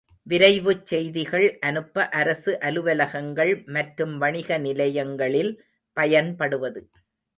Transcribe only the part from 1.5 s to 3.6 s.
அனுப்ப அரசு அலுவலகங்கள்